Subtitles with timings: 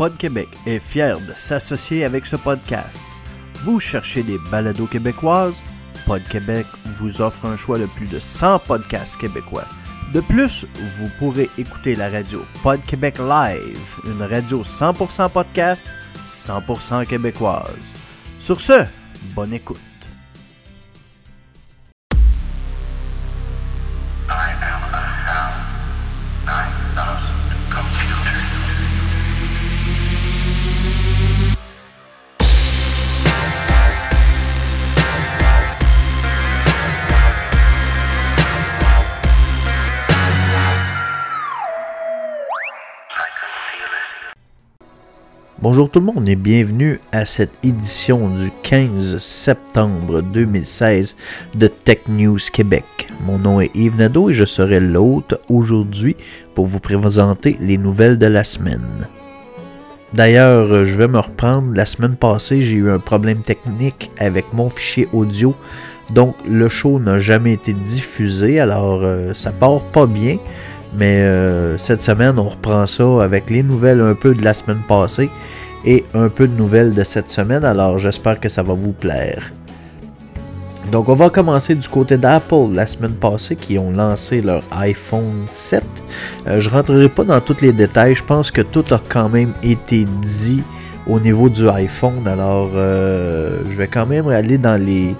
[0.00, 3.04] Pod Québec est fier de s'associer avec ce podcast.
[3.64, 5.62] Vous cherchez des balados québécoises?
[6.06, 6.64] Pod Québec
[6.98, 9.66] vous offre un choix de plus de 100 podcasts québécois.
[10.14, 10.64] De plus,
[10.96, 15.86] vous pourrez écouter la radio Pod Québec Live, une radio 100% podcast,
[16.26, 17.94] 100% québécoise.
[18.38, 18.86] Sur ce,
[19.34, 19.89] bonne écoute.
[45.80, 51.16] Bonjour tout le monde et bienvenue à cette édition du 15 septembre 2016
[51.54, 52.84] de Tech News Québec.
[53.24, 56.16] Mon nom est Yves Nadeau et je serai l'hôte aujourd'hui
[56.54, 59.08] pour vous présenter les nouvelles de la semaine.
[60.12, 61.72] D'ailleurs, je vais me reprendre.
[61.74, 65.54] La semaine passée, j'ai eu un problème technique avec mon fichier audio.
[66.10, 68.60] Donc, le show n'a jamais été diffusé.
[68.60, 70.36] Alors, euh, ça part pas bien.
[70.98, 74.82] Mais euh, cette semaine, on reprend ça avec les nouvelles un peu de la semaine
[74.86, 75.30] passée
[75.84, 77.64] et un peu de nouvelles de cette semaine.
[77.64, 79.52] Alors, j'espère que ça va vous plaire.
[80.90, 85.44] Donc, on va commencer du côté d'Apple la semaine passée qui ont lancé leur iPhone
[85.46, 85.84] 7.
[86.46, 88.14] Euh, je rentrerai pas dans tous les détails.
[88.14, 90.62] Je pense que tout a quand même été dit
[91.06, 92.26] au niveau du iPhone.
[92.26, 95.14] Alors, euh, je vais quand même aller dans les,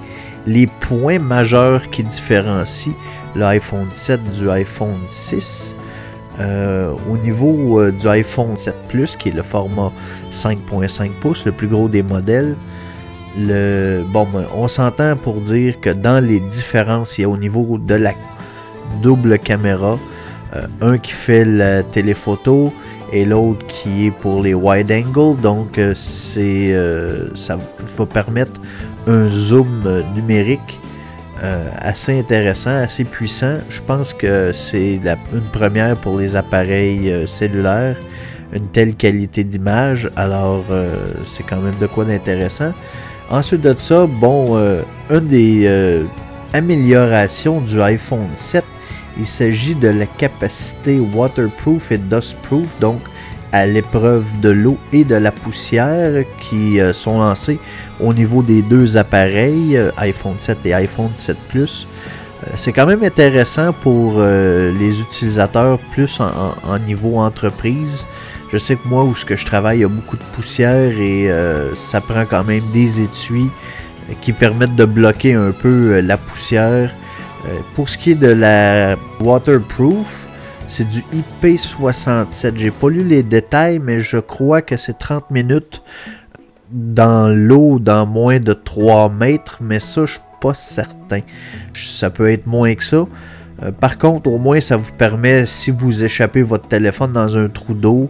[0.46, 2.94] les points majeurs qui différencient
[3.36, 5.76] l'iPhone 7 du iPhone 6.
[6.40, 9.92] Euh, au niveau euh, du iPhone 7 Plus, qui est le format
[10.32, 12.54] 5.5 pouces, le plus gros des modèles,
[13.36, 14.06] ben,
[14.54, 18.12] on s'entend pour dire que dans les différences, il y a au niveau de la
[19.02, 19.98] double caméra,
[20.56, 22.72] euh, un qui fait la téléphoto
[23.12, 25.40] et l'autre qui est pour les wide angle.
[25.40, 27.58] Donc, ça
[27.98, 28.60] va permettre
[29.06, 30.80] un zoom numérique
[31.42, 33.54] euh, assez intéressant, assez puissant.
[33.70, 35.00] Je pense que c'est
[35.32, 37.96] une première pour les appareils euh, cellulaires,
[38.52, 40.10] une telle qualité d'image.
[40.16, 42.74] Alors, euh, c'est quand même de quoi d'intéressant.
[43.30, 44.58] Ensuite de ça, bon,
[45.08, 46.04] une des
[46.52, 48.64] améliorations du iPhone 7,
[49.16, 53.00] il s'agit de la capacité waterproof et dustproof, donc
[53.52, 57.58] à l'épreuve de l'eau et de la poussière qui euh, sont lancés
[58.00, 61.86] au niveau des deux appareils, euh, iPhone 7 et iPhone 7 Plus.
[62.44, 68.06] Euh, C'est quand même intéressant pour les utilisateurs plus en, niveau entreprise.
[68.52, 70.90] Je sais que moi, où ce que je travaille, il y a beaucoup de poussière
[70.98, 71.30] et
[71.76, 73.48] ça prend quand même des étuis
[74.20, 76.90] qui permettent de bloquer un peu la poussière.
[77.74, 80.26] Pour ce qui est de la waterproof,
[80.70, 81.04] c'est du
[81.42, 82.56] IP67.
[82.56, 85.82] J'ai pas lu les détails, mais je crois que c'est 30 minutes
[86.70, 91.20] dans l'eau dans moins de 3 mètres, mais ça, je suis pas certain.
[91.74, 93.04] Ça peut être moins que ça.
[93.62, 97.48] Euh, par contre, au moins, ça vous permet, si vous échappez votre téléphone dans un
[97.48, 98.08] trou d'eau,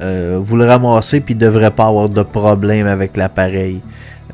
[0.00, 3.80] euh, vous le ramassez puis il ne devrait pas avoir de problème avec l'appareil.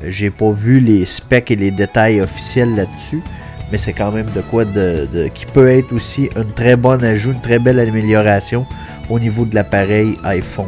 [0.01, 3.21] Euh, J'ai pas vu les specs et les détails officiels là-dessus,
[3.71, 7.31] mais c'est quand même de quoi de, qui peut être aussi une très bonne ajout,
[7.31, 8.65] une très belle amélioration
[9.09, 10.67] au niveau de l'appareil iPhone.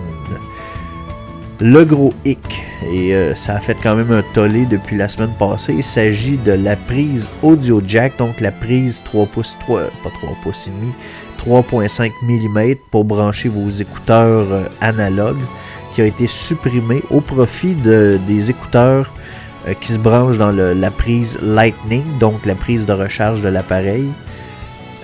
[1.61, 5.33] Le gros hic, et euh, ça a fait quand même un tollé depuis la semaine
[5.37, 10.09] passée, il s'agit de la prise audio jack, donc la prise 3 pouces, 3, pas
[10.21, 10.93] 3 pouces et demi,
[11.37, 15.41] 3.5 mm pour brancher vos écouteurs euh, analogues,
[15.93, 19.11] qui a été supprimée au profit de, des écouteurs
[19.67, 24.07] euh, qui se branchent dans la prise Lightning, donc la prise de recharge de l'appareil.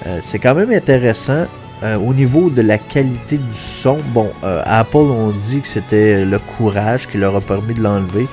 [0.08, 1.46] Euh, c'est quand même intéressant.
[1.84, 6.40] Euh, au niveau de la qualité du son, bon, Apple ont dit que c'était le
[6.40, 8.28] courage qui leur a permis de l'enlever.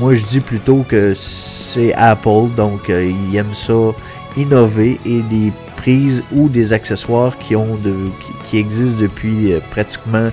[0.00, 3.94] Moi, je dis plutôt que c'est Apple, donc ils aiment ça
[4.36, 10.30] innover et des prises ou des accessoires qui existent depuis pratiquement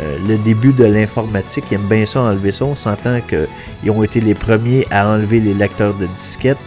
[0.00, 1.64] euh, le début de l'informatique.
[1.70, 2.64] Ils aiment bien ça enlever ça.
[2.64, 6.58] On s'entend qu'ils ont été les premiers à enlever les lecteurs de disquettes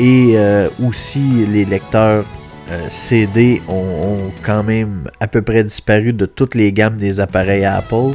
[0.00, 2.24] et euh, aussi les lecteurs
[2.70, 7.64] euh, CD ont, quand même à peu près disparu de toutes les gammes des appareils
[7.64, 8.14] Apple.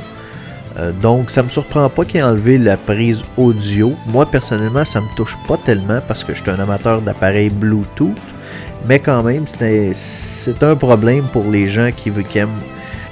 [1.02, 3.96] Donc ça me surprend pas qu'ils aient enlevé la prise audio.
[4.06, 8.14] Moi personnellement ça me touche pas tellement parce que je suis un amateur d'appareils Bluetooth.
[8.88, 12.62] Mais quand même c'est un problème pour les gens qui, qui aiment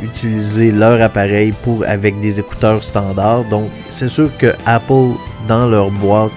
[0.02, 3.46] utiliser leur appareil pour, avec des écouteurs standards.
[3.46, 6.34] Donc c'est sûr que Apple dans leur boîte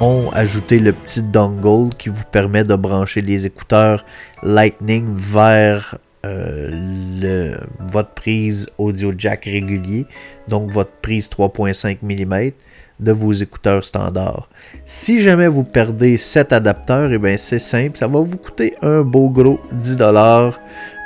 [0.00, 4.04] ont ajouté le petit dongle qui vous permet de brancher les écouteurs
[4.42, 7.56] Lightning vers euh,
[7.90, 10.06] votre prise audio jack régulier,
[10.48, 12.52] donc votre prise 3.5 mm
[13.00, 14.48] de vos écouteurs standards.
[14.84, 18.74] Si jamais vous perdez cet adapteur, et eh bien c'est simple, ça va vous coûter
[18.82, 20.52] un beau gros 10$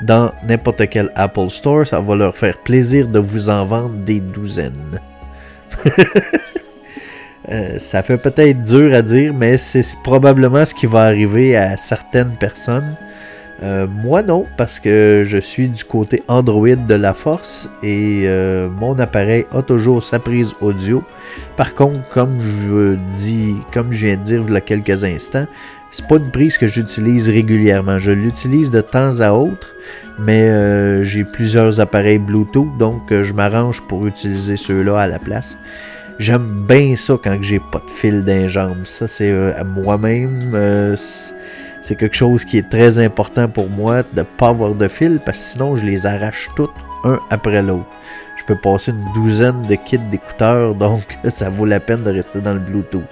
[0.02, 1.86] dans n'importe quel Apple Store.
[1.86, 5.00] Ça va leur faire plaisir de vous en vendre des douzaines.
[7.50, 11.76] Euh, ça fait peut-être dur à dire, mais c'est probablement ce qui va arriver à
[11.76, 12.96] certaines personnes.
[13.64, 18.68] Euh, moi non, parce que je suis du côté Android de la force et euh,
[18.68, 21.02] mon appareil a toujours sa prise audio.
[21.56, 25.46] Par contre, comme je dis, comme je viens de dire il y a quelques instants,
[25.90, 27.98] c'est pas une prise que j'utilise régulièrement.
[27.98, 29.74] Je l'utilise de temps à autre,
[30.18, 35.56] mais j'ai plusieurs appareils Bluetooth, donc je m'arrange pour utiliser ceux-là à la place.
[36.20, 38.84] J'aime bien ça quand j'ai pas de fil d'un jambe.
[38.84, 40.52] Ça, c'est euh, moi-même.
[41.84, 45.20] C'est quelque chose qui est très important pour moi de ne pas avoir de fil
[45.22, 46.70] parce que sinon je les arrache toutes
[47.04, 47.84] un après l'autre.
[48.38, 52.40] Je peux passer une douzaine de kits d'écouteurs, donc ça vaut la peine de rester
[52.40, 53.02] dans le Bluetooth.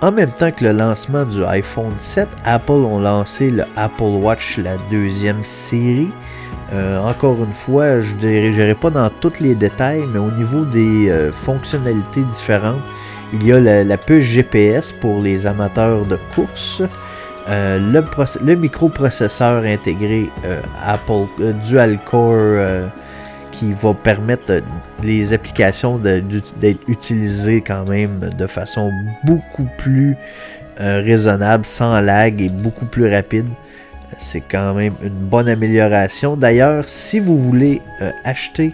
[0.00, 4.56] En même temps que le lancement du iPhone 7, Apple ont lancé le Apple Watch,
[4.56, 6.10] la deuxième série,
[6.72, 11.10] euh, encore une fois, je ne pas dans tous les détails, mais au niveau des
[11.10, 12.80] euh, fonctionnalités différentes,
[13.34, 16.82] il y a la, puce GPS pour les amateurs de course,
[17.48, 17.78] euh,
[18.42, 20.30] le, microprocesseur intégré
[20.82, 21.26] Apple
[21.64, 22.90] Dual Core
[23.52, 24.60] qui va permettre
[25.02, 28.90] les applications d'être utilisées quand même de façon
[29.24, 30.16] beaucoup plus
[30.78, 33.46] raisonnable, sans lag et beaucoup plus rapide.
[34.18, 36.36] C'est quand même une bonne amélioration.
[36.36, 38.72] D'ailleurs, si vous voulez euh, acheter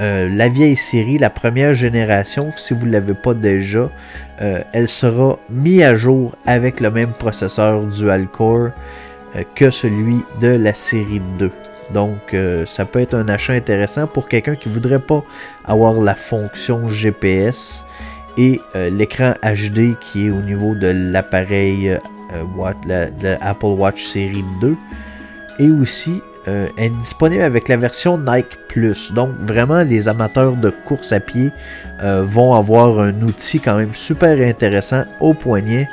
[0.00, 3.90] euh, la vieille série, la première génération, si vous ne l'avez pas déjà,
[4.40, 8.70] euh, elle sera mise à jour avec le même processeur dual core
[9.54, 11.50] que celui de la série 2.
[11.92, 12.34] Donc,
[12.64, 15.22] ça peut être un achat intéressant pour quelqu'un qui ne voudrait pas
[15.66, 17.84] avoir la fonction GPS
[18.38, 21.98] et l'écran HD qui est au niveau de l'appareil
[22.32, 24.76] euh, la, Apple Watch série 2
[25.60, 29.12] et aussi euh, est disponible avec la version Nike Plus.
[29.12, 31.50] Donc vraiment les amateurs de course à pied
[32.02, 35.88] euh, vont avoir un outil quand même super intéressant au poignet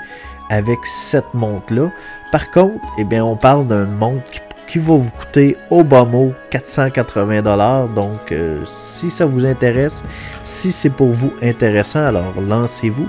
[0.50, 1.92] avec cette montre là.
[2.32, 4.24] Par contre, eh bien, on parle d'une montre
[4.68, 7.94] qui, va vous coûter au bas mot 480$.
[7.94, 8.34] Donc
[8.66, 10.04] si ça vous intéresse,
[10.44, 13.08] si c'est pour vous intéressant, alors lancez-vous.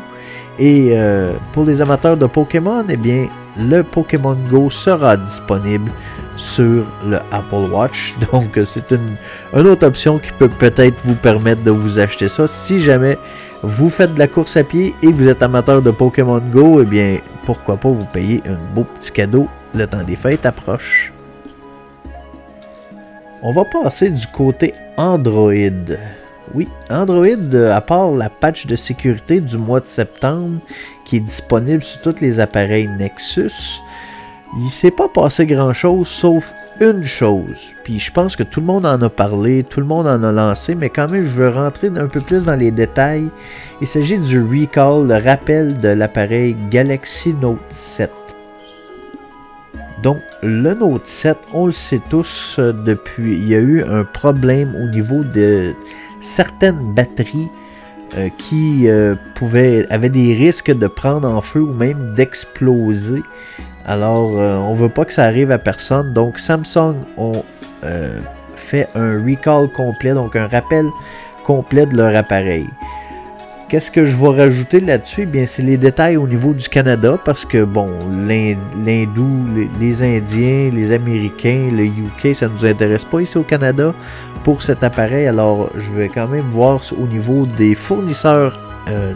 [0.59, 5.91] Et euh, pour les amateurs de Pokémon, eh bien, le Pokémon Go sera disponible
[6.37, 8.15] sur le Apple Watch.
[8.33, 9.17] Donc, c'est une,
[9.67, 12.47] autre option qui peut peut-être vous permettre de vous acheter ça.
[12.47, 13.19] Si jamais
[13.63, 16.85] vous faites de la course à pied et vous êtes amateur de Pokémon Go, eh
[16.85, 19.49] bien, pourquoi pas vous payer un beau petit cadeau.
[19.75, 21.13] Le temps des fêtes approche.
[23.43, 25.53] On va passer du côté Android.
[26.55, 30.61] Oui, Android, à part la patch de sécurité du mois de septembre
[31.05, 33.81] qui est disponible sur tous les appareils Nexus,
[34.57, 37.75] il s'est pas passé grand chose sauf une chose.
[37.85, 40.33] Puis je pense que tout le monde en a parlé, tout le monde en a
[40.33, 43.29] lancé, mais quand même je veux rentrer un peu plus dans les détails.
[43.81, 48.11] Il s'agit du recall, le rappel de l'appareil Galaxy Note 7.
[50.03, 54.05] Donc, le Note 7, on le sait tous euh, depuis, il y a eu un
[54.05, 55.73] problème au niveau de
[56.21, 57.49] certaines batteries
[58.17, 63.23] euh, qui euh, pouvaient, avaient des risques de prendre en feu ou même d'exploser.
[63.87, 66.13] Alors, euh, on veut pas que ça arrive à personne.
[66.13, 67.43] Donc, Samsung ont
[68.57, 70.87] fait un recall complet, donc un rappel
[71.45, 72.67] complet de leur appareil.
[73.69, 75.23] Qu'est-ce que je vais rajouter là-dessus?
[75.23, 77.89] Eh bien, c'est les détails au niveau du Canada, parce que, bon,
[78.27, 79.29] l'Hindou,
[79.81, 83.95] les, Indiens, les Américains, le UK, ça ne nous intéresse pas ici au Canada
[84.45, 85.27] pour cet appareil.
[85.27, 89.13] Alors, je vais quand même voir au niveau des fournisseurs euh,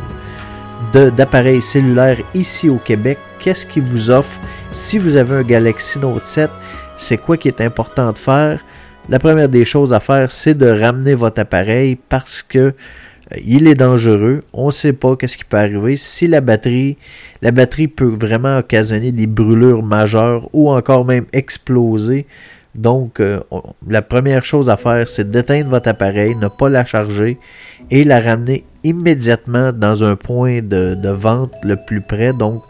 [0.93, 4.41] d'appareils cellulaires ici au Québec, qu'est-ce qu'ils vous offrent
[4.73, 6.51] si vous avez un Galaxy Note 7,
[6.97, 8.65] c'est quoi qui est important de faire?
[9.09, 12.73] La première des choses à faire, c'est de ramener votre appareil parce que euh,
[13.45, 14.41] il est dangereux.
[14.53, 15.97] On ne sait pas qu'est-ce qui peut arriver.
[15.97, 16.99] Si la batterie,
[17.41, 22.27] la batterie peut vraiment occasionner des brûlures majeures ou encore même exploser.
[22.75, 23.41] Donc, euh,
[23.89, 27.39] la première chose à faire, c'est d'éteindre votre appareil, ne pas la charger
[27.91, 32.63] et la ramener immédiatement dans un point de, vente le plus près, donc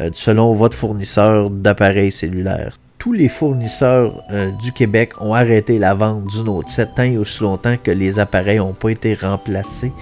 [0.00, 5.92] euh, selon votre fournisseur d'appareils cellulaires tous les fournisseurs euh, du Québec ont arrêté la
[5.92, 9.92] vente du Note 7 tant et aussi longtemps que les appareils n'ont pas été remplacés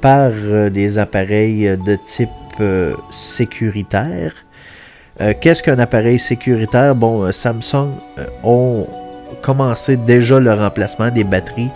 [0.00, 2.30] par euh, des appareils de type
[3.12, 4.32] sécuritaire.
[5.40, 6.96] Qu'est-ce qu'un appareil sécuritaire?
[6.96, 7.90] Bon, Samsung
[8.42, 8.84] ont
[9.42, 11.70] commencé déjà le remplacement des batteries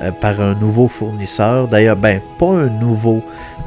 [0.00, 1.66] euh, par un nouveau fournisseur.
[1.66, 3.22] D'ailleurs, ben, pas un nouveau.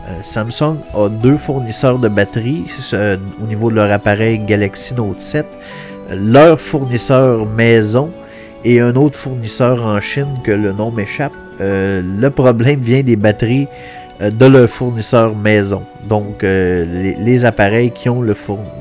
[0.07, 5.19] Euh, Samsung a deux fournisseurs de batteries euh, au niveau de leur appareil Galaxy Note
[5.19, 5.45] 7.
[6.11, 8.11] Leur fournisseur maison
[8.63, 11.33] et un autre fournisseur en Chine que le nom m'échappe.
[11.59, 13.67] le problème vient des batteries
[14.19, 15.83] de leur fournisseur maison.
[16.07, 18.35] Donc, les, appareils qui ont le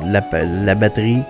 [0.07, 0.23] la,
[0.65, 1.23] la batterie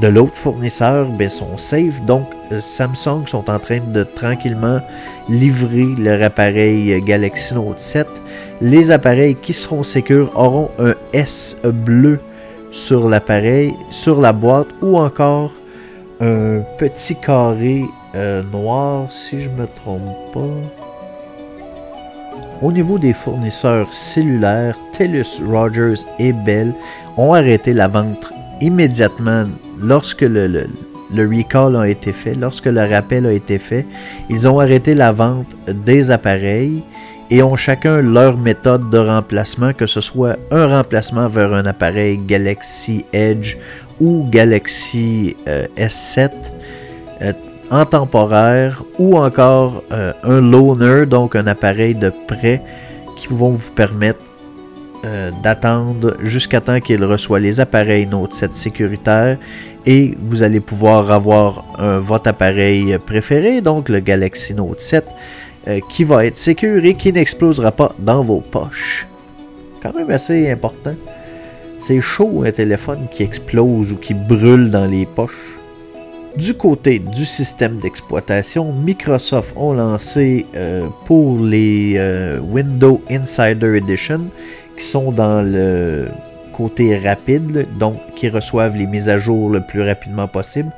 [0.00, 2.00] de l'autre fournisseur ben, sont safe.
[2.02, 2.26] Donc,
[2.60, 4.80] Samsung sont en train de tranquillement
[5.28, 8.06] livrer leur appareil Galaxy Note 7.
[8.60, 12.18] Les appareils qui seront sécures auront un S bleu
[12.70, 15.52] sur l'appareil, sur la boîte ou encore
[16.20, 17.84] un petit carré
[18.14, 20.40] euh, noir si je me trompe pas.
[22.62, 26.72] Au niveau des fournisseurs cellulaires, TELUS, Rogers et Bell
[27.16, 28.30] ont arrêté la vente
[28.60, 29.46] immédiatement
[29.82, 30.66] lorsque le,
[31.14, 33.86] le recall a été fait, lorsque le rappel a été fait,
[34.30, 36.82] ils ont arrêté la vente des appareils
[37.30, 42.18] et ont chacun leur méthode de remplacement, que ce soit un remplacement vers un appareil
[42.18, 43.56] Galaxy Edge
[44.00, 46.30] ou Galaxy euh, S7
[47.22, 47.32] euh,
[47.70, 52.60] en temporaire ou encore euh, un loaner, donc un appareil de prêt
[53.16, 54.20] qui vont vous permettre
[55.42, 59.36] d'attendre jusqu'à temps qu'il reçoit les appareils Note 7 sécuritaires
[59.86, 61.64] et vous allez pouvoir avoir
[62.00, 65.04] votre appareil préféré, donc le Galaxy Note 7,
[65.68, 69.06] euh, qui va être sécurisé et qui n'explosera pas dans vos poches.
[69.80, 70.96] Quand même assez important.
[71.78, 75.60] C'est chaud un téléphone qui explose ou qui brûle dans les poches.
[76.36, 84.22] Du côté du système d'exploitation, Microsoft ont lancé euh, pour les euh, Windows Insider Edition,
[84.76, 86.08] qui sont dans le
[86.52, 90.70] côté rapide, donc qui reçoivent les mises à jour le plus rapidement possible.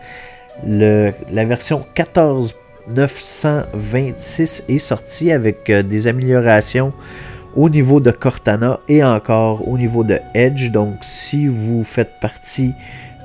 [0.66, 6.92] la version 14926 est sortie avec euh, des améliorations
[7.56, 10.70] au niveau de Cortana et encore au niveau de Edge.
[10.70, 12.72] Donc si vous faites partie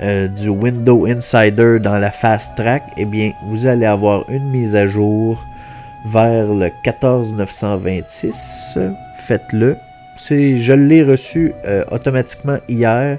[0.02, 4.76] euh, du Window Insider dans la Fast Track, eh bien vous allez avoir une mise
[4.76, 5.44] à jour
[6.06, 8.80] vers le 14926.
[9.18, 9.76] Faites-le
[10.28, 13.18] je l'ai reçu euh, automatiquement hier.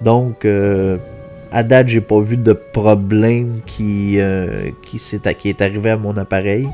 [0.00, 0.98] Donc, euh,
[1.50, 5.96] à date, j'ai pas vu de problème qui, euh, qui, est, qui, est, arrivé à
[5.96, 6.68] mon appareil.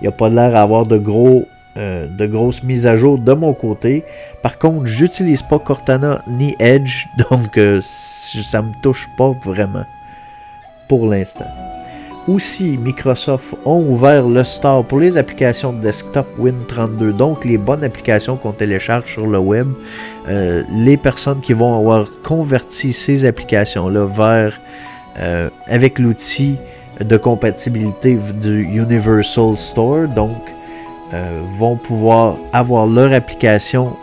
[0.00, 3.54] Il n'y a pas l'air d'avoir de, gros, de grosses mises à jour de mon
[3.54, 4.02] côté.
[4.42, 7.06] Par contre, j'utilise pas Cortana ni Edge.
[7.30, 9.84] Donc, ça me touche pas vraiment.
[10.88, 11.65] Pour l'instant.
[12.28, 17.84] Aussi, Microsoft ont ouvert le store pour les applications de desktop Win32, donc les bonnes
[17.84, 19.68] applications qu'on télécharge sur le web.
[20.28, 24.58] Euh, les personnes qui vont avoir converti ces applications-là vers
[25.20, 26.56] euh, avec l'outil
[26.98, 30.36] de compatibilité du Universal Store, donc
[31.14, 33.96] euh, vont pouvoir avoir leur application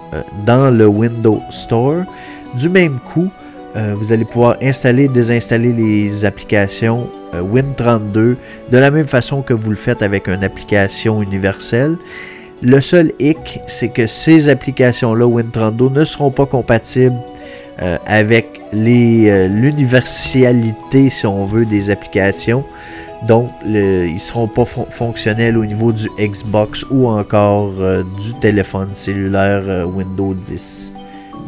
[0.45, 2.05] dans le Windows Store.
[2.53, 3.29] Du même coup,
[3.75, 8.35] vous allez pouvoir installer et désinstaller les applications euh, Win32
[8.71, 11.97] de la même façon que vous le faites avec une application universelle.
[12.61, 17.19] Le seul hic, c'est que ces applications-là, Win32, ne seront pas compatibles
[17.81, 22.63] euh, avec euh, l'universalité, si on veut, des applications.
[23.27, 27.71] Donc, ils ne seront pas fonctionnels au niveau du Xbox ou encore
[28.19, 30.91] du téléphone cellulaire Windows 10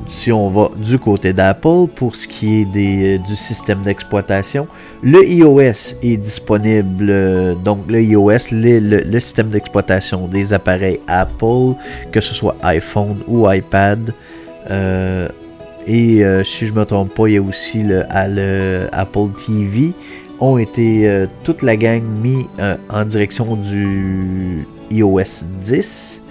[0.08, 4.68] si on va du côté d'Apple, pour ce qui est des, du système d'exploitation,
[5.04, 11.74] le iOS est disponible, euh, donc le iOS, le, système d'exploitation des appareils Apple,
[12.12, 14.14] que ce soit iPhone ou iPad.
[14.70, 15.28] Euh,
[15.88, 18.04] et euh, si je ne me trompe pas, il y a aussi le,
[18.92, 19.94] Apple TV.
[20.42, 22.46] Ont été toute la gang mis
[22.90, 26.25] en direction du iOS 10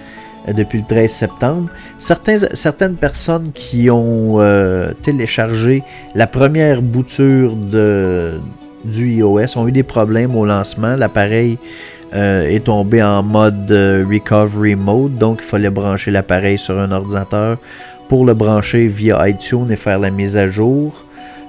[0.53, 1.69] depuis le 13 septembre.
[1.97, 4.39] certaines personnes qui ont
[5.01, 5.83] téléchargé
[6.13, 10.95] la première bouture du iOS ont eu des problèmes au lancement.
[10.95, 11.57] L'appareil
[12.13, 16.91] euh, est tombé en mode euh, recovery mode, donc il fallait brancher l'appareil sur un
[16.91, 17.57] ordinateur
[18.07, 21.03] pour le brancher via iTunes et faire la mise à jour.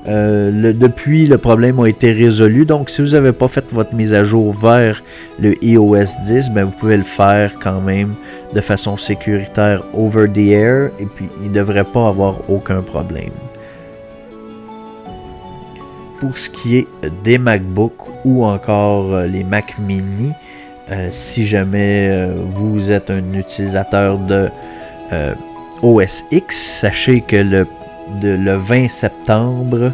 [0.09, 2.65] Euh, depuis, le problème a été résolu.
[2.65, 5.03] Donc, si vous n'avez pas fait votre mise à jour vers
[5.41, 8.15] le iOS 10, ben, vous pouvez le faire quand même
[8.55, 10.91] de façon sécuritaire over the air.
[10.99, 13.33] Et puis, il ne devrait pas avoir aucun problème
[16.21, 16.87] pour ce qui est
[17.25, 17.93] des MacBook
[18.25, 20.33] ou encore euh, les Mac mini,
[20.91, 24.49] euh, si jamais euh, vous êtes un utilisateur de
[25.83, 27.67] OS X, sachez que le,
[28.23, 29.93] le 20 septembre,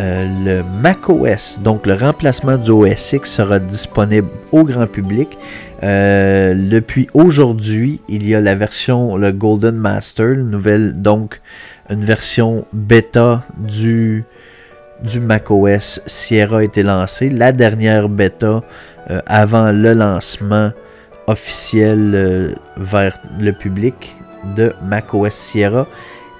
[0.00, 5.36] euh, le macOS, donc le remplacement du OS X, sera disponible au grand public.
[5.82, 11.40] Euh, depuis aujourd'hui, il y a la version, le Golden Master, nouvelle, donc
[11.90, 14.24] une version bêta du,
[15.02, 17.28] du macOS Sierra a été lancée.
[17.28, 18.62] La dernière bêta
[19.10, 20.70] euh, avant le lancement
[21.26, 24.16] officiel vers le public
[24.56, 25.86] de macOS Sierra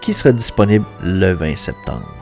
[0.01, 2.22] qui sera disponible le 20 septembre.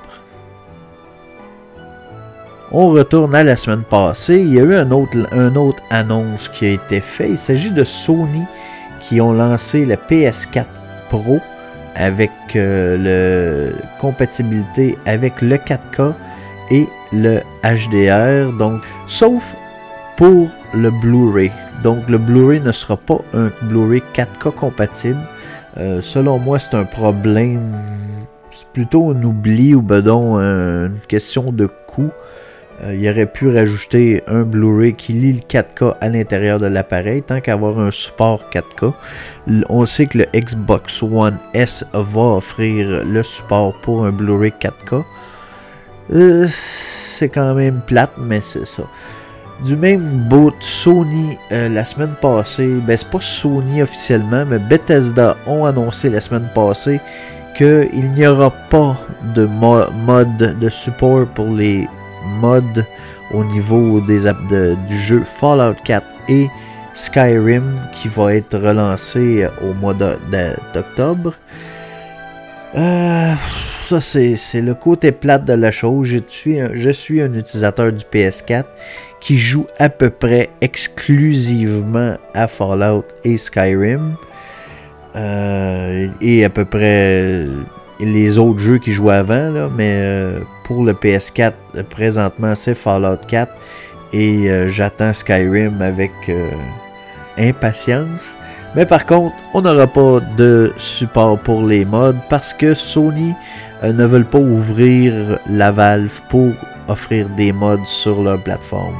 [2.72, 4.38] On retourne à la semaine passée.
[4.38, 5.16] Il y a eu un autre,
[5.90, 7.30] annonce qui a été fait.
[7.30, 8.44] Il s'agit de Sony
[9.00, 10.66] qui ont lancé la PS4
[11.08, 11.40] Pro
[11.96, 16.14] avec euh, le compatibilité avec le 4K
[16.70, 18.56] et le HDR.
[18.56, 19.56] Donc, sauf
[20.16, 21.50] pour le Blu-ray.
[21.82, 25.18] Donc, le Blu-ray ne sera pas un Blu-ray 4K compatible.
[25.76, 27.76] Euh, selon moi, c'est un problème.
[28.52, 32.12] C'est plutôt un oubli ou ben une question de coût.
[32.82, 37.22] Euh, il aurait pu rajouter un Blu-ray qui lit le 4K à l'intérieur de l'appareil,
[37.22, 38.92] tant qu'avoir un support 4K.
[39.68, 45.04] On sait que le Xbox One S va offrir le support pour un Blu-ray 4K.
[46.12, 48.84] Euh, c'est quand même plate, mais c'est ça.
[49.64, 55.36] Du même bout, Sony, euh, la semaine passée, ben c'est pas Sony officiellement, mais Bethesda
[55.46, 56.98] ont annoncé la semaine passée
[57.56, 58.96] qu'il n'y aura pas
[59.34, 61.86] de mode de support pour les
[62.24, 62.86] mode
[63.32, 64.20] au niveau des,
[64.88, 66.48] du jeu Fallout 4 et
[66.94, 71.34] Skyrim qui va être relancé au mois d'octobre.
[72.76, 73.34] Euh,
[73.84, 76.06] ça, c'est le côté plate de la chose.
[76.06, 78.64] Je suis, un, je suis un utilisateur du PS4
[79.20, 84.16] qui joue à peu près exclusivement à Fallout et Skyrim.
[85.16, 87.46] Euh, et à peu près
[88.04, 91.52] les autres jeux qui jouaient avant, mais euh, pour le PS4,
[91.88, 93.52] présentement, c'est Fallout 4
[94.12, 96.50] et euh, j'attends Skyrim avec euh,
[97.38, 98.36] impatience.
[98.74, 103.34] Mais par contre, on n'aura pas de support pour les mods parce que Sony
[103.82, 106.52] ne veulent pas ouvrir la valve pour
[106.88, 108.94] offrir des mods sur leur plateforme.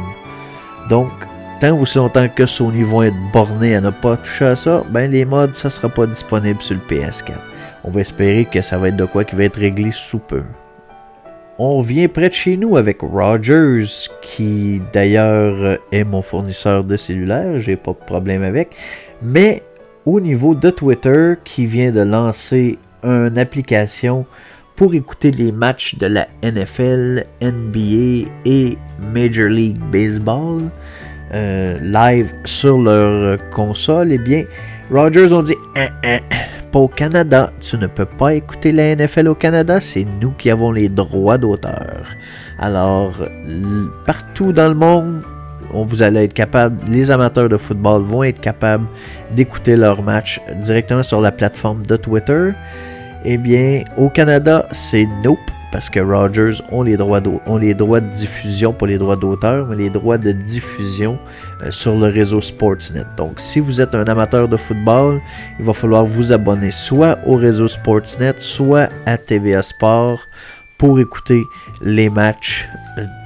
[0.89, 1.11] Donc,
[1.61, 5.09] tant aussi longtemps que Sony vont être bornés à ne pas toucher à ça, ben
[5.11, 7.50] les mods, ça sera pas disponible sur le PS4.
[7.85, 10.43] On va espérer que ça va être de quoi qui va être réglé sous peu.
[11.59, 13.85] On vient près de chez nous avec Rogers,
[14.23, 18.75] qui d'ailleurs est mon fournisseur de cellulaire, j'ai pas de problème avec.
[19.21, 19.63] Mais
[20.07, 24.25] au niveau de Twitter, qui vient de lancer une application
[24.75, 28.79] pour écouter les matchs de la NFL, NBA et
[29.13, 30.71] Major League Baseball
[31.35, 34.45] euh, live sur leur console, eh bien,
[34.91, 36.21] Rogers ont dit hein, hein,
[36.71, 37.53] pas au Canada.
[37.61, 41.39] Tu ne peux pas écouter la NFL au Canada, c'est nous qui avons les droits
[41.39, 42.05] d'auteur.
[42.59, 43.15] Alors,
[44.07, 45.23] partout dans le monde,
[45.73, 48.87] on vous allez être capable, les amateurs de football vont être capables
[49.35, 52.51] d'écouter leur match directement sur la plateforme de Twitter.
[53.25, 55.39] Eh bien, au Canada, c'est Nope
[55.73, 60.19] parce que Rogers ont les droits, de diffusion, pas les droits d'auteur, mais les droits
[60.19, 61.19] de diffusion
[61.63, 63.05] euh, sur le réseau Sportsnet.
[63.17, 65.21] Donc, si vous êtes un amateur de football,
[65.59, 70.21] il va falloir vous abonner soit au réseau Sportsnet, soit à TVA Sport
[70.79, 71.43] pour écouter
[71.83, 72.69] les matchs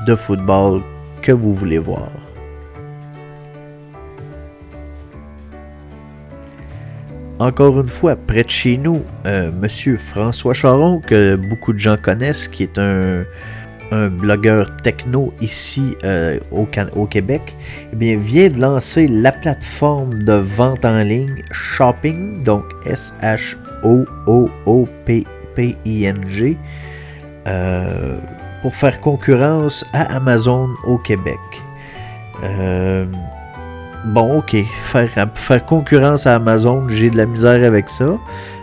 [0.06, 0.82] de football
[1.22, 2.23] que vous voulez voir.
[7.44, 11.96] Encore une fois, près de chez nous, euh, Monsieur François Charon, que beaucoup de gens
[12.00, 13.24] connaissent, qui est un,
[14.10, 16.66] blogueur techno ici euh, au,
[17.06, 17.54] Québec,
[17.92, 23.76] eh vient de lancer la plateforme de vente en ligne Shopping, donc S-H-O-O-O-P-P-I-N-G,
[27.46, 28.18] euh,
[28.62, 31.38] pour faire concurrence à Amazon au Québec.
[34.04, 38.18] Bon, ok, faire, concurrence à Amazon, j'ai de la misère avec ça.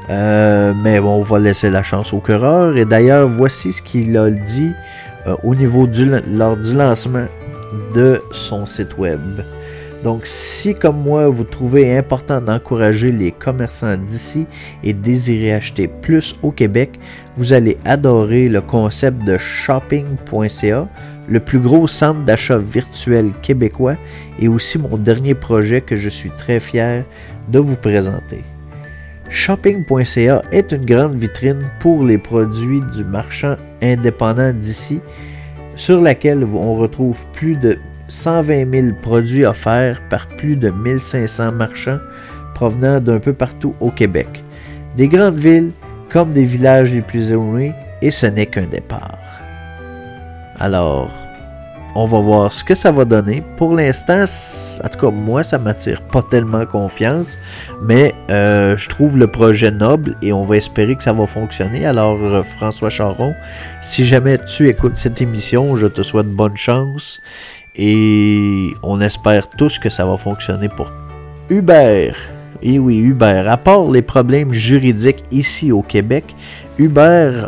[0.10, 2.78] Euh, mais bon, on va laisser la chance au coureur.
[2.78, 4.72] Et d'ailleurs, voici ce qu'il a dit
[5.26, 5.88] euh, au niveau
[6.28, 7.26] lors du lancement
[7.96, 9.42] de son site web.
[10.04, 14.48] Donc, si comme moi, vous trouvez important d'encourager les commerçants d'ici
[14.84, 17.00] et désirez acheter plus au Québec,
[17.38, 20.88] vous allez adorer le concept de shopping.ca
[21.30, 23.96] le plus gros centre d'achat virtuel québécois
[24.40, 27.06] et aussi mon dernier projet que je suis très fier
[27.50, 28.44] de vous présenter.
[29.30, 35.00] Shopping.ca est une grande vitrine pour les produits du marchand indépendant d'ici,
[35.76, 37.80] sur laquelle on retrouve plus de
[38.12, 42.00] 120 000 produits offerts par plus de 1500 marchands
[42.54, 44.44] provenant d'un peu partout au Québec,
[44.98, 45.72] des grandes villes
[46.10, 49.18] comme des villages les plus éloignés, et ce n'est qu'un départ.
[50.60, 51.10] Alors,
[51.96, 53.44] on va voir ce que ça va donner.
[53.58, 54.26] Pour l'instant,
[54.84, 57.40] en tout cas, moi, ça m'attire pas tellement confiance,
[57.82, 61.86] mais euh, je trouve le projet noble et on va espérer que ça va fonctionner.
[61.86, 63.34] Alors, euh, François Charon,
[63.82, 67.22] si jamais tu écoutes cette émission, je te souhaite bonne chance
[67.76, 70.92] et on espère tous que ça va fonctionner pour
[71.50, 72.14] Uber.
[72.62, 73.44] Et oui, Uber.
[73.48, 76.36] À part les problèmes juridiques ici au Québec,
[76.78, 77.48] Uber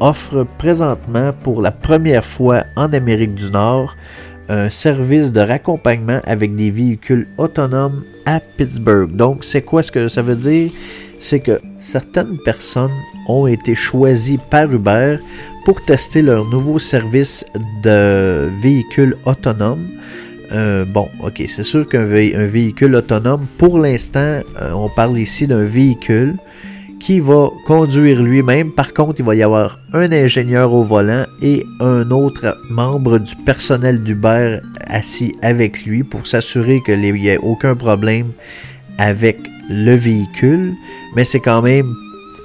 [0.00, 3.94] offre présentement pour la première fois en Amérique du Nord
[4.48, 9.14] un service de raccompagnement avec des véhicules autonomes à Pittsburgh.
[9.14, 10.70] Donc, c'est quoi ce que ça veut dire?
[11.18, 12.92] C'est que certaines personnes
[13.28, 15.16] ont été choisies par Uber
[15.64, 17.44] pour tester leur nouveau service
[17.82, 19.88] de véhicules autonomes.
[20.52, 24.20] Euh, bon, ok, c'est sûr qu'un vé- un véhicule autonome, pour l'instant,
[24.60, 26.36] euh, on parle ici d'un véhicule
[27.00, 28.70] qui va conduire lui-même.
[28.72, 33.34] Par contre, il va y avoir un ingénieur au volant et un autre membre du
[33.36, 38.28] personnel d'Uber assis avec lui pour s'assurer qu'il n'y ait aucun problème
[38.98, 40.72] avec le véhicule.
[41.16, 41.92] Mais c'est quand même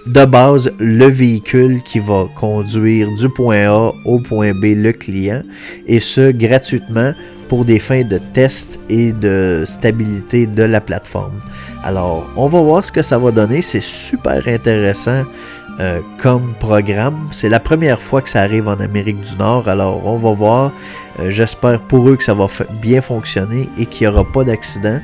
[0.09, 5.43] de base le véhicule qui va conduire du point A au point B le client
[5.85, 7.13] et ce gratuitement
[7.47, 11.39] pour des fins de test et de stabilité de la plateforme.
[11.83, 13.61] Alors, on va voir ce que ça va donner.
[13.61, 15.25] C'est super intéressant
[15.79, 17.27] euh, comme programme.
[17.31, 19.67] C'est la première fois que ça arrive en Amérique du Nord.
[19.67, 20.71] Alors, on va voir.
[21.19, 22.47] Euh, J'espère pour eux que ça va
[22.81, 24.99] bien fonctionner et qu'il n'y aura pas d'accident.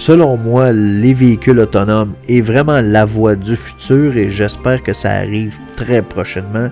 [0.00, 5.10] Selon moi, les véhicules autonomes est vraiment la voie du futur et j'espère que ça
[5.10, 6.70] arrive très prochainement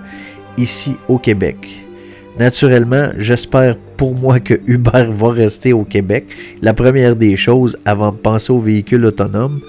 [0.57, 1.59] ici au Québec.
[2.39, 6.25] Naturellement, j'espère pour moi que Uber va rester au Québec.
[6.63, 9.61] La première des choses avant de penser aux véhicules autonomes,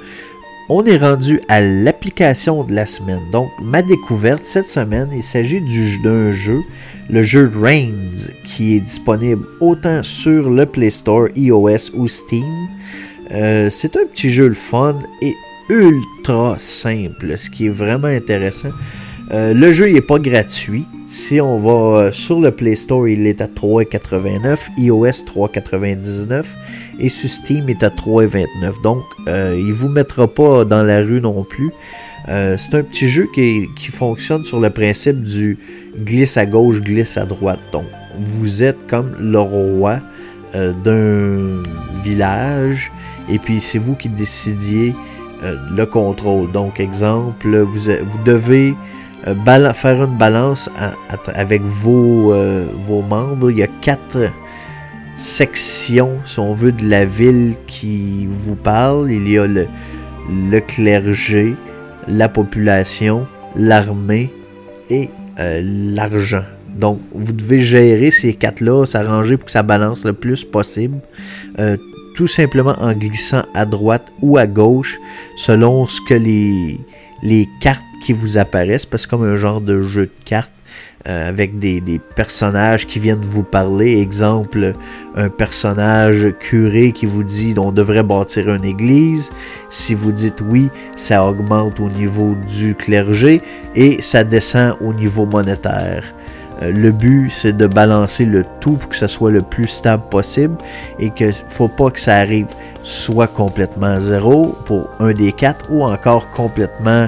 [0.70, 3.20] on est rendu à l'application de la semaine.
[3.34, 6.62] Donc, ma découverte cette semaine, il s'agit du- d'un jeu,
[7.10, 12.46] le jeu Reigns, qui est disponible autant sur le Play Store, iOS ou Steam.
[13.32, 15.36] Euh, c'est un petit jeu le fun et
[15.70, 18.70] ultra simple, ce qui est vraiment intéressant.
[19.32, 20.88] Euh, le jeu n'est pas gratuit.
[21.08, 26.44] Si on va euh, sur le Play Store, il est à 3,89, iOS 3,99
[27.00, 28.82] et sur Steam il est à 3,29.
[28.84, 31.72] Donc, il vous mettra pas dans la rue non plus.
[32.28, 35.58] C'est un petit jeu qui fonctionne sur le principe du
[35.98, 37.60] glisse à gauche, glisse à droite.
[37.72, 37.86] Donc,
[38.20, 40.00] vous êtes comme le roi
[40.56, 41.62] euh, d'un
[42.02, 42.92] village
[43.30, 44.96] et puis c'est vous qui décidiez
[45.44, 46.52] euh, le contrôle.
[46.52, 48.74] Donc, exemple, vous, devez
[49.28, 50.70] euh, faire une balance
[51.36, 52.34] avec vos,
[52.88, 53.52] vos membres.
[53.52, 54.32] Il y a quatre
[55.16, 59.12] sections, si on veut, de la ville qui vous parlent.
[59.12, 59.68] Il y a le,
[60.30, 61.56] le clergé,
[62.08, 64.34] la population, l'armée
[64.90, 66.44] et l'argent.
[66.78, 71.00] Donc, vous devez gérer ces quatre-là, s'arranger pour que ça balance le plus possible.
[71.60, 71.78] Euh,
[72.16, 75.00] tout simplement en glissant à droite ou à gauche
[75.38, 80.08] selon ce que les, cartes qui vous apparaissent, parce que comme un genre de jeu
[80.08, 80.52] de cartes
[81.08, 84.02] euh, avec des, des personnages qui viennent vous parler.
[84.02, 84.76] Exemple,
[85.16, 89.32] un personnage curé qui vous dit on devrait bâtir une église.
[89.70, 93.42] Si vous dites oui, ça augmente au niveau du clergé
[93.76, 96.04] et ça descend au niveau monétaire.
[96.62, 100.04] Euh, Le but, c'est de balancer le tout pour que ça soit le plus stable
[100.10, 100.58] possible
[101.00, 102.48] et que faut pas que ça arrive
[102.84, 107.08] soit complètement à zéro pour un des quatre ou encore complètement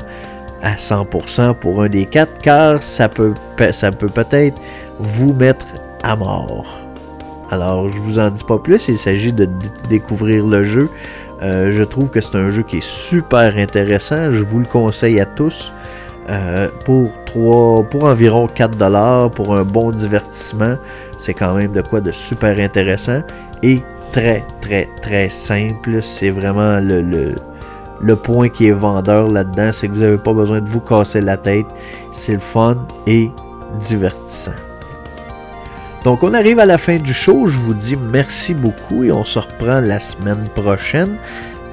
[0.63, 4.57] à 100% pour un des quatre car ça peut, pe- ça peut peut-être
[4.99, 5.65] vous mettre
[6.03, 6.79] à mort.
[7.49, 9.49] Alors, je vous en dis pas plus, il s'agit de
[9.89, 10.89] découvrir le jeu.
[11.41, 15.19] Euh, je trouve que c'est un jeu qui est super intéressant, je vous le conseille
[15.19, 15.73] à tous.
[16.29, 20.75] Euh, pour, 3, pour environ 4$ pour un bon divertissement,
[21.17, 23.21] c'est quand même de quoi de super intéressant
[23.63, 23.81] et
[24.11, 26.01] très très très simple.
[26.01, 27.35] C'est vraiment le, le,
[28.01, 31.21] le point qui est vendeur là-dedans, c'est que vous n'avez pas besoin de vous casser
[31.21, 31.65] la tête.
[32.11, 33.29] C'est le fun et
[33.79, 34.51] divertissant.
[36.03, 39.23] Donc on arrive à la fin du show, je vous dis merci beaucoup et on
[39.23, 41.17] se reprend la semaine prochaine.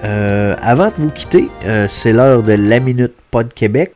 [0.04, 3.94] Euh, avant de vous quitter, euh, c'est l'heure de la Minute Pod Québec.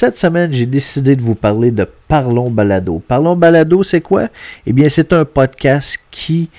[0.00, 3.02] Cette semaine, j'ai décidé de vous parler de Parlons Balado.
[3.08, 4.28] Parlons Balado, c'est quoi?
[4.64, 6.50] Eh bien, c'est un podcast qui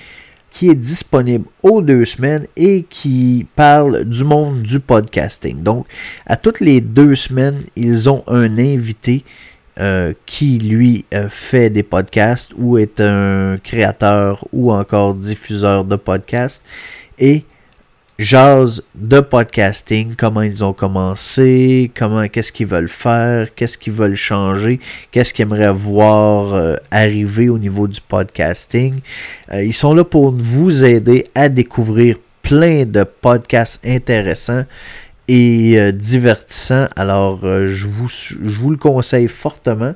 [0.50, 5.62] qui est disponible aux deux semaines et qui parle du monde du podcasting.
[5.62, 5.86] Donc,
[6.26, 9.24] à toutes les deux semaines, ils ont un invité
[9.78, 15.96] euh, qui, lui, euh, fait des podcasts ou est un créateur ou encore diffuseur de
[15.96, 16.62] podcasts.
[17.18, 17.46] Et
[18.20, 24.14] jase de podcasting, comment ils ont commencé, comment qu'est-ce qu'ils veulent faire, qu'est-ce qu'ils veulent
[24.14, 24.78] changer,
[25.10, 29.00] qu'est-ce qu'ils aimeraient voir euh, arriver au niveau du podcasting.
[29.52, 34.66] Euh, ils sont là pour vous aider à découvrir plein de podcasts intéressants
[35.26, 36.88] et euh, divertissants.
[36.96, 39.94] Alors, je, vous, je vous le conseille fortement.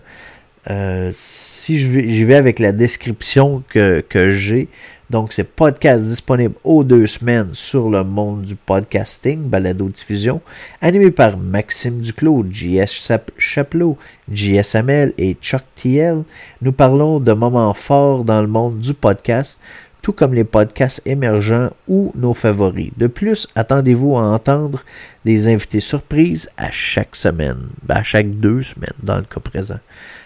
[1.13, 4.69] si j'y vais avec la description que, que j'ai,
[5.11, 10.41] donc, c'est podcast disponible aux deux semaines sur le monde du podcasting, balado diffusion,
[10.81, 13.99] animé par Maxime Duclos, JS Chapelot,
[14.33, 16.23] JSML et Chuck TL.
[16.63, 19.61] Nous parlons de moments forts dans le monde du podcast,
[20.01, 22.91] tout comme les podcasts émergents ou nos favoris.
[22.97, 24.83] De plus, attendez-vous à entendre
[25.27, 29.81] des invités surprises à chaque semaine, ben, à chaque deux semaines dans le cas présent.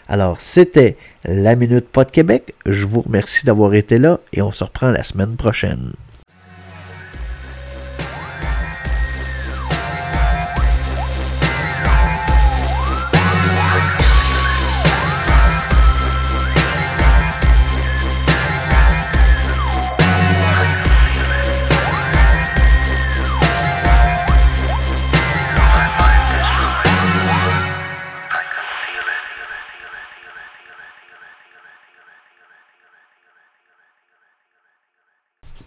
[0.09, 2.55] Alors, c'était la Minute Pod Québec.
[2.65, 5.93] Je vous remercie d'avoir été là et on se reprend la semaine prochaine.